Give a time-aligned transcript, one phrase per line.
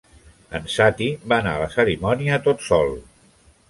[0.59, 3.01] En Sati va anar a la cerimònia tot sol.